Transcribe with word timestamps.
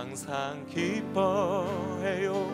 항상 0.00 0.64
기뻐해요. 0.72 2.50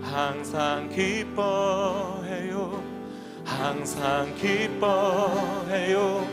항상 0.00 0.88
기뻐해요. 0.88 2.82
항상 3.44 4.34
기뻐해요. 4.36 6.26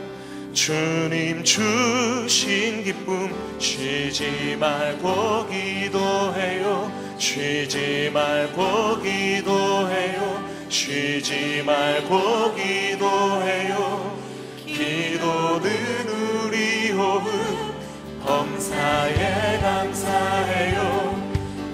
주님 0.54 1.44
주신 1.44 2.81
기쁨 2.81 3.60
쉬지 3.60 4.55
말고 4.55 5.49
기도해요. 5.49 6.91
쉬지 7.18 8.09
말고 8.14 9.02
기도해요. 9.02 10.50
쉬지 10.70 11.61
말고 11.61 12.55
기도해요. 12.55 14.18
기도는 14.66 16.07
우리 16.45 16.91
호흡 16.91 17.46
범사에 18.28 19.62
감사해요. 19.62 21.16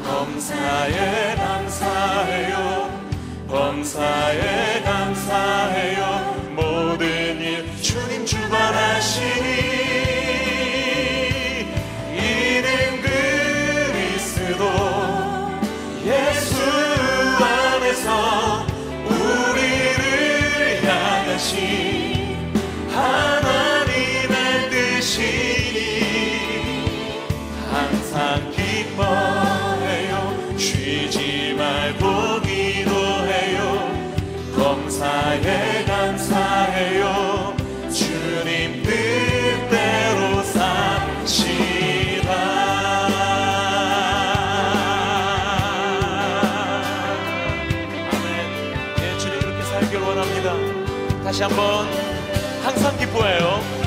범사에 0.06 1.36
감사해요. 1.36 2.90
범사에 3.48 4.84
감사해요 4.84 5.03
다시 51.34 51.42
한번 51.42 51.88
항상 52.64 52.96
기뻐해요 53.00 53.83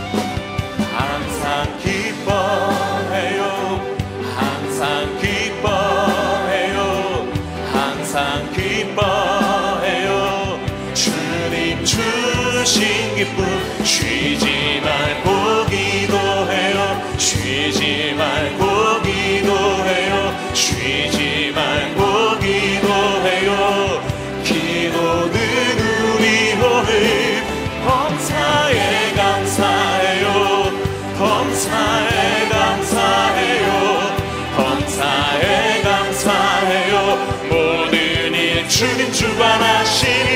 주관하시니 39.37 40.36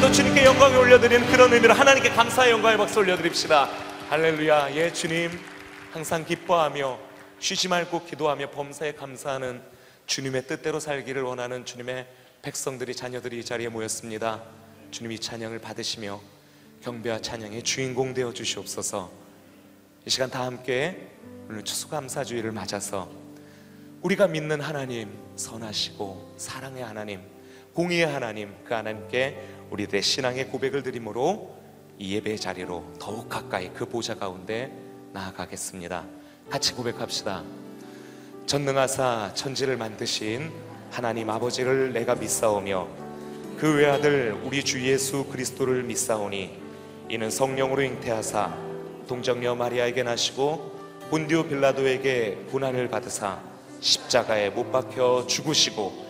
또 0.00 0.10
주님께 0.10 0.46
영광을 0.46 0.78
올려드리는 0.78 1.26
그런 1.30 1.52
의미로 1.52 1.74
하나님께 1.74 2.08
감사의 2.08 2.52
영광의 2.52 2.78
박수 2.78 3.00
올려드립시다. 3.00 3.68
할렐루야. 4.08 4.74
예 4.74 4.90
주님. 4.90 5.30
항상 5.92 6.24
기뻐하며 6.24 6.98
쉬지 7.38 7.68
말고 7.68 8.06
기도하며 8.06 8.50
범사에 8.50 8.92
감사하는 8.92 9.60
주님의 10.06 10.46
뜻대로 10.46 10.80
살기를 10.80 11.20
원하는 11.20 11.66
주님의 11.66 12.06
백성들이 12.40 12.96
자녀들이 12.96 13.40
이 13.40 13.44
자리에 13.44 13.68
모였습니다. 13.68 14.42
주님 14.90 15.12
이 15.12 15.18
찬양을 15.18 15.58
받으시며 15.58 16.18
경배와 16.82 17.20
찬양의 17.20 17.62
주인공 17.62 18.14
되어 18.14 18.32
주시옵소서. 18.32 19.10
이 20.06 20.10
시간 20.10 20.30
다 20.30 20.46
함께 20.46 21.10
오늘 21.46 21.62
추수감사주의를 21.62 22.52
맞아서 22.52 23.10
우리가 24.00 24.28
믿는 24.28 24.62
하나님 24.62 25.14
선하시고 25.36 26.36
사랑의 26.38 26.84
하나님 26.84 27.20
공의의 27.74 28.06
하나님 28.06 28.52
그 28.64 28.74
하나님께 28.74 29.38
우리들의 29.70 30.02
신앙의 30.02 30.48
고백을 30.48 30.82
드림으로 30.82 31.54
이 31.98 32.14
예배 32.14 32.36
자리로 32.36 32.84
더욱 32.98 33.28
가까이 33.28 33.70
그 33.72 33.86
보좌 33.86 34.14
가운데 34.14 34.72
나아가겠습니다. 35.12 36.04
같이 36.48 36.74
고백합시다. 36.74 37.44
전능하사 38.46 39.32
천지를 39.34 39.76
만드신 39.76 40.50
하나님 40.90 41.30
아버지를 41.30 41.92
내가 41.92 42.16
믿사오며 42.16 42.88
그 43.58 43.76
외아들 43.76 44.40
우리 44.42 44.64
주 44.64 44.84
예수 44.84 45.24
그리스도를 45.26 45.84
믿사오니 45.84 46.58
이는 47.08 47.30
성령으로 47.30 47.82
잉태하사 47.82 48.56
동정녀 49.06 49.54
마리아에게 49.54 50.02
나시고 50.02 50.80
본디오 51.10 51.44
빌라도에게 51.44 52.46
고난을 52.50 52.88
받으사 52.88 53.40
십자가에 53.80 54.50
못 54.50 54.72
박혀 54.72 55.26
죽으시고 55.28 56.09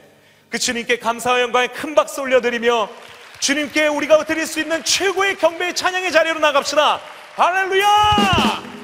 그 0.51 0.59
주님께 0.59 0.99
감사와 0.99 1.41
영광에 1.41 1.67
큰 1.67 1.95
박수 1.95 2.19
올려드리며 2.21 2.89
주님께 3.39 3.87
우리가 3.87 4.25
드릴 4.25 4.45
수 4.45 4.59
있는 4.59 4.83
최고의 4.83 5.37
경배의 5.37 5.73
찬양의 5.73 6.11
자리로 6.11 6.39
나갑시다. 6.39 6.99
할렐루야! 7.37 8.80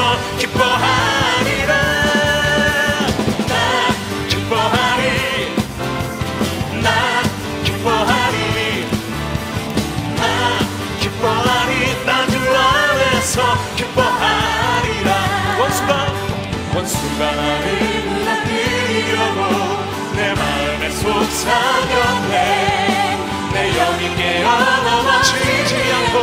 주께서 0.00 0.16
기뻐하리라. 0.38 1.74
나 3.48 3.54
기뻐하리. 4.28 5.04
나 6.82 6.88
기뻐하리. 7.64 8.86
나 10.16 10.22
기뻐하리. 11.00 11.72
나 12.06 12.26
주 12.30 12.34
안에서 12.56 13.36
기뻐하리라. 13.76 15.10
원수가 15.60 15.92
원수가 16.74 17.20
나를 17.32 17.66
무너뜨리려고 18.06 19.40
내 20.16 20.18
마음에 20.34 20.90
속삭였네. 20.90 22.34
내 23.52 23.72
영이 23.72 24.16
깨어나와 24.16 25.22
지지 25.22 25.74
않고 25.92 26.16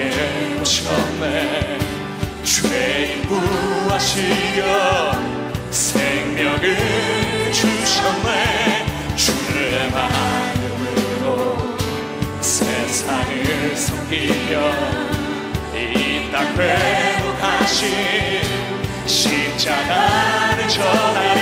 이 0.00 0.10
땅에 0.10 0.60
오셨네 0.60 1.78
죄인 2.42 3.26
구하시려 3.26 5.12
생명을 5.70 7.52
주셨네. 7.52 8.86
주의 9.16 9.90
마음으로 9.90 11.76
세상을 12.40 13.76
섬기며 13.76 14.72
이땅 15.74 16.56
회복하신 16.56 17.90
십자가를 19.06 20.68
전하니 20.68 21.39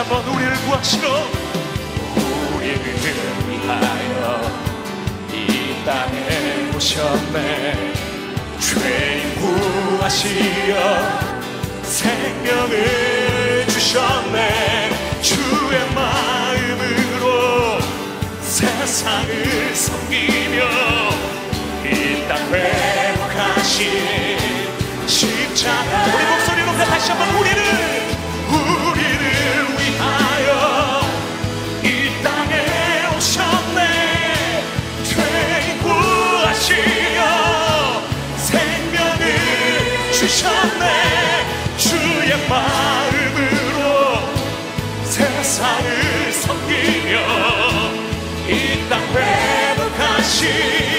한번 0.00 0.24
우리를 0.28 0.54
구하시러 0.64 1.08
우리를 2.56 2.80
위하여 3.50 4.40
이 5.30 5.84
땅에 5.84 6.70
오셨네. 6.74 7.92
죄인 8.58 9.34
구하시려 9.36 10.74
생명을 11.82 13.66
주셨네. 13.68 14.90
주의 15.20 15.94
마음으로 15.94 17.80
세상을 18.40 19.74
섬기며 19.74 20.64
이 21.84 22.26
땅 22.26 22.38
회복하신 22.54 23.78
십자가. 25.06 26.04
우리 26.06 26.24
목소리 26.24 26.64
높여 26.64 26.84
다시 26.86 27.10
한번 27.10 27.28
우리를 27.36 28.09
주셨네. 40.20 41.76
주의 41.78 42.48
마음으로 42.48 44.20
세상을 45.04 46.32
섬기며 46.32 47.18
이 48.48 48.88
땅 48.88 49.00
회복하신 49.14 50.89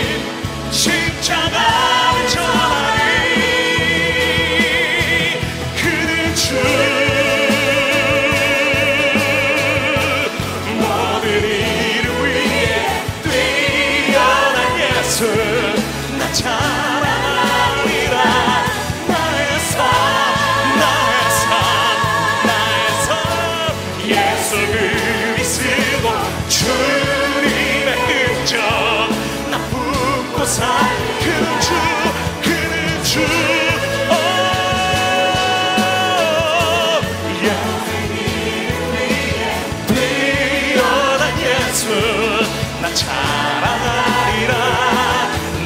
나 42.82 42.92
찬양하리라. 42.94 44.54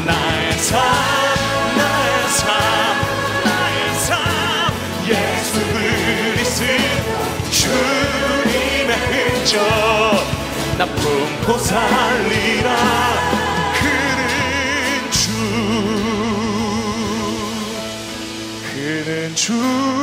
나의 0.06 0.52
삶 0.60 0.80
나의 1.78 2.30
삶 2.30 2.48
나의 3.46 3.96
삶. 4.00 4.18
예수 5.08 5.54
그리스도 5.74 7.50
주님의 7.52 8.92
흔적. 9.12 9.56
나 10.78 10.86
품고 10.86 11.58
살리라. 11.58 12.76
그는 13.80 15.12
주 15.12 15.32
그는 18.74 19.36
주 19.36 19.95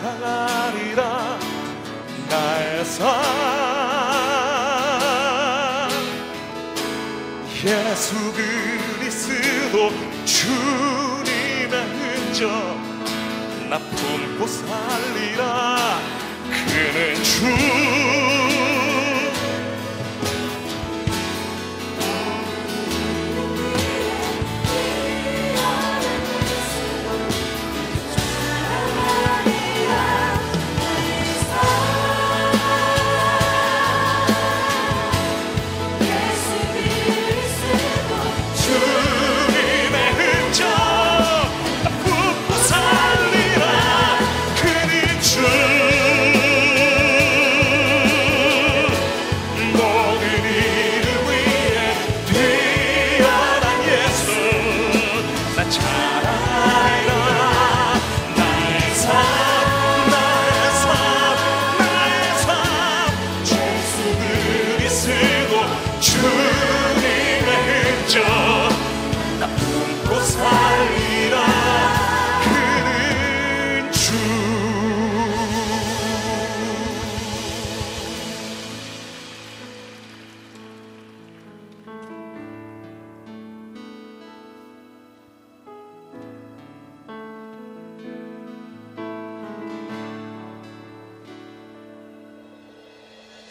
찬양하리라. 0.00 1.38
나의 2.30 2.84
삶. 2.86 3.10
예수 7.62 8.14
그리스도 8.32 9.92
주님의 10.24 11.70
흔적. 11.70 12.50
나 13.68 13.78
품고 13.78 14.46
살리라. 14.46 16.00
그는 16.48 17.22
주 17.22 17.44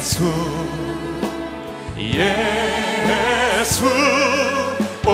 예수 0.00 0.24
예수 1.98 3.84
오 5.06 5.10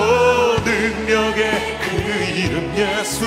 능력의 0.64 1.42
그 1.80 1.86
이름 2.36 2.72
예수 2.76 3.24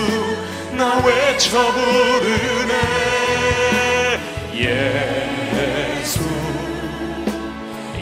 나 0.72 1.04
외쳐 1.06 1.58
부르네. 1.74 2.74
예수 4.56 6.22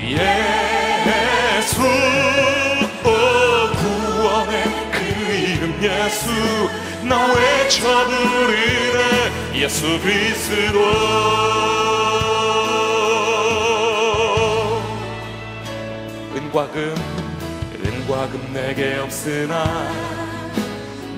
예수 0.03 1.81
오 3.03 3.09
구원의 3.75 4.53
그 4.91 4.97
이름 5.33 5.63
예수 5.81 6.29
나 7.01 7.25
외쳐 7.33 8.05
부르네. 8.05 9.63
예수 9.63 9.99
그리스도 9.99 11.86
은과 16.35 16.71
금 16.71 16.95
은과 17.85 18.29
금 18.29 18.53
내게 18.53 18.95
없으나 18.97 19.91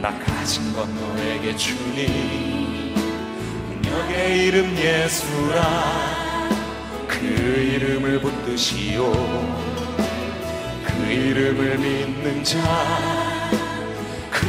나 0.01 0.17
가진 0.19 0.73
건 0.73 0.93
너에게 0.95 1.55
주니 1.55 2.93
능력의 3.81 4.47
이름 4.47 4.77
예수라. 4.77 6.09
그 7.07 7.25
이름을 7.25 8.21
붙드시오. 8.21 9.11
그 10.85 11.11
이름을 11.11 11.77
믿는 11.77 12.43
자 12.43 13.29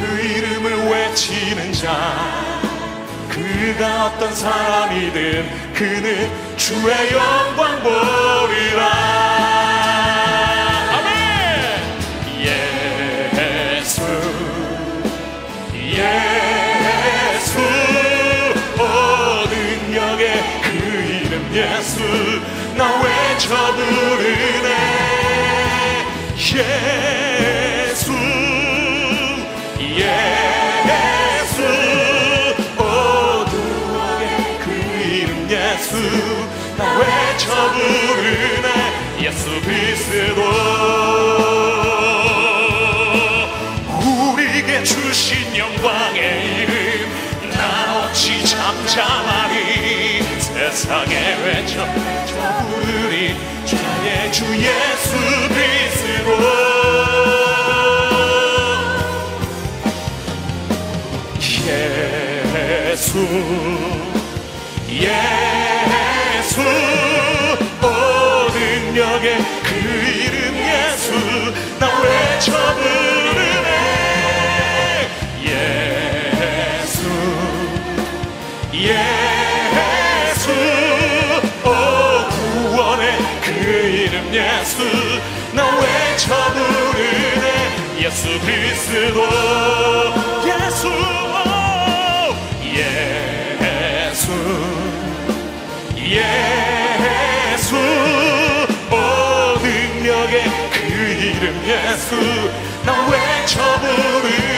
그 0.01 0.19
이름을 0.19 0.89
외치는 0.89 1.73
자 1.73 2.61
그가 3.29 4.07
어떤 4.07 4.33
사람이든 4.33 5.73
그는 5.75 6.57
주의 6.57 7.11
영광 7.11 7.83
보리라 7.83 9.20
예수 15.91 17.59
오 18.79 18.81
능력의 19.49 20.23
그 20.63 20.69
이름 20.69 21.33
예수 21.53 21.99
나 22.77 23.01
외쳐 23.01 23.73
부르네. 23.75 24.69
예수 26.37 28.11
예수 29.97 31.61
오 32.79 32.81
능력의 33.51 34.23
그 34.63 34.65
이름 35.03 35.29
예수 35.49 35.91
나 36.77 36.81
외쳐 36.99 37.45
부르네. 37.73 38.67
예수 39.27 39.45
그리스도 39.61 41.00
주신 45.21 45.55
영광의 45.55 46.63
이름 46.63 47.51
나 47.51 48.07
어찌 48.09 48.43
잠잠하리. 48.43 50.23
세상에 50.39 51.35
외쳐 51.43 51.85
저 52.25 52.33
부르리 52.65 53.35
주의 53.63 54.31
주 54.31 54.45
예수 54.57 55.15
그리스도. 55.47 56.29
예수 62.91 63.19
예수 84.61 84.77
나 85.53 85.63
외쳐 85.79 86.35
부르네 86.53 87.47
예수 87.99 88.27
그리스도. 88.41 89.19
예수 90.45 90.87
오, 90.87 90.91
예수 92.63 94.31
예수. 95.97 97.75
오 98.91 98.95
능력의 99.63 100.35
그 100.71 100.77
이름 100.83 101.43
예수 101.65 102.09
나 102.85 102.89
외쳐 103.09 103.57
부르네 103.79 104.50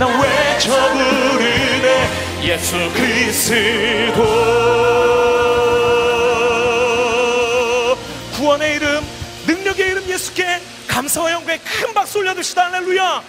나 0.00 0.06
외쳐 0.06 0.70
부르네 0.94 2.08
예수 2.42 2.90
그리스도. 2.94 4.24
구원의 8.34 8.76
이름 8.76 9.04
능력의 9.46 9.88
이름 9.90 10.08
예수께 10.08 10.58
감사와 10.88 11.32
영광의 11.32 11.60
큰 11.62 11.92
박수 11.92 12.20
올려드시다. 12.20 12.72
할렐루야 12.72 13.22